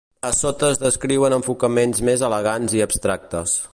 A 0.27 0.29
sota 0.35 0.69
es 0.75 0.79
descriuen 0.83 1.35
enfocaments 1.37 2.01
més 2.09 2.25
elegants 2.31 2.75
i 2.79 2.83
abstractes. 2.87 3.55